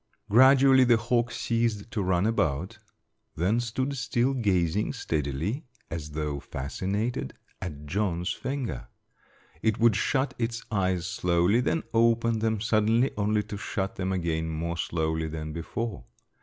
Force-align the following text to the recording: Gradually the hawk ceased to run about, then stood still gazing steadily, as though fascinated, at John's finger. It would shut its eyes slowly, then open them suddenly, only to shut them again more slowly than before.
Gradually 0.31 0.83
the 0.83 0.97
hawk 0.97 1.29
ceased 1.29 1.91
to 1.91 2.01
run 2.01 2.25
about, 2.25 2.79
then 3.35 3.59
stood 3.59 3.95
still 3.95 4.33
gazing 4.33 4.93
steadily, 4.93 5.67
as 5.91 6.09
though 6.09 6.39
fascinated, 6.39 7.35
at 7.61 7.85
John's 7.85 8.33
finger. 8.33 8.87
It 9.61 9.77
would 9.77 9.95
shut 9.95 10.33
its 10.39 10.63
eyes 10.71 11.05
slowly, 11.05 11.59
then 11.61 11.83
open 11.93 12.39
them 12.39 12.59
suddenly, 12.61 13.11
only 13.15 13.43
to 13.43 13.57
shut 13.57 13.97
them 13.97 14.11
again 14.11 14.49
more 14.49 14.75
slowly 14.77 15.27
than 15.27 15.53
before. 15.53 16.05